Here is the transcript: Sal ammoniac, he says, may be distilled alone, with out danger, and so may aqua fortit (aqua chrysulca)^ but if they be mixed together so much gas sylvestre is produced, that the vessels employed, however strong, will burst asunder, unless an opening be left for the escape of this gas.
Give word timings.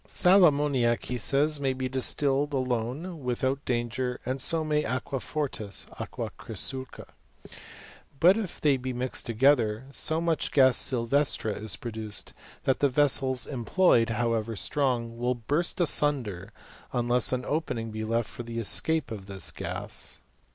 Sal 0.03 0.45
ammoniac, 0.47 1.05
he 1.05 1.17
says, 1.19 1.59
may 1.59 1.73
be 1.73 1.87
distilled 1.87 2.55
alone, 2.55 3.21
with 3.23 3.43
out 3.43 3.63
danger, 3.65 4.19
and 4.25 4.41
so 4.41 4.63
may 4.63 4.83
aqua 4.83 5.19
fortit 5.19 5.85
(aqua 6.01 6.31
chrysulca)^ 6.39 7.05
but 8.19 8.35
if 8.35 8.59
they 8.59 8.77
be 8.77 8.93
mixed 8.93 9.27
together 9.27 9.85
so 9.91 10.19
much 10.19 10.51
gas 10.51 10.75
sylvestre 10.75 11.51
is 11.51 11.75
produced, 11.75 12.33
that 12.63 12.79
the 12.79 12.89
vessels 12.89 13.45
employed, 13.45 14.09
however 14.09 14.55
strong, 14.55 15.19
will 15.19 15.35
burst 15.35 15.79
asunder, 15.79 16.51
unless 16.91 17.31
an 17.31 17.45
opening 17.45 17.91
be 17.91 18.03
left 18.03 18.27
for 18.27 18.41
the 18.41 18.57
escape 18.57 19.11
of 19.11 19.27
this 19.27 19.51
gas. 19.51 20.17